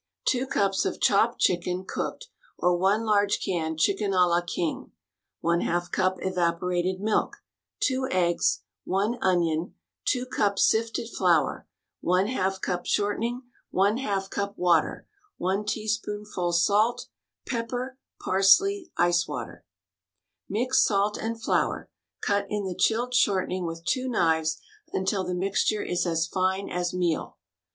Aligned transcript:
2 0.29 0.47
cups 0.47 0.83
of 0.83 0.99
chopped 0.99 1.39
chicken 1.39 1.85
(cooked) 1.87 2.29
or 2.57 2.75
one 2.75 3.05
large 3.05 3.39
can 3.39 3.77
Chicken 3.77 4.13
a 4.15 4.25
la 4.25 4.41
King 4.41 4.91
1/2 5.43 5.91
cup 5.91 6.15
evaporated 6.21 6.99
milk 6.99 7.35
2 7.83 8.07
eggs 8.09 8.61
1 8.85 9.19
onion 9.21 9.75
2 10.05 10.25
cups 10.25 10.67
sifted 10.67 11.07
flour 11.07 11.67
J^ 12.03 12.61
cup 12.63 12.87
shortening 12.87 13.43
^2 13.71 14.29
cup 14.31 14.57
water 14.57 15.07
1 15.37 15.65
teaspoonful 15.65 16.51
salt 16.51 17.05
Pepper 17.47 17.99
Parsley 18.19 18.91
Ice 18.97 19.27
water 19.27 19.63
Mix 20.49 20.83
salt 20.83 21.15
and 21.19 21.39
flour— 21.39 21.91
cut 22.27 22.47
in 22.49 22.65
the 22.65 22.73
chilled 22.73 23.13
shortening 23.13 23.67
with 23.67 23.85
two 23.85 24.09
knives 24.09 24.59
until 24.91 25.23
the 25.23 25.35
mixture 25.35 25.83
is 25.83 26.07
as 26.07 26.25
fine 26.25 26.69
as 26.71 26.91
meal. 26.91 27.37